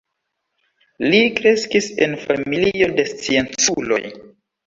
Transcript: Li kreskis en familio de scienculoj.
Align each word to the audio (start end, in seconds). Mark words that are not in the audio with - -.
Li 1.09 1.17
kreskis 1.39 1.89
en 2.05 2.17
familio 2.23 2.89
de 3.01 3.07
scienculoj. 3.13 4.01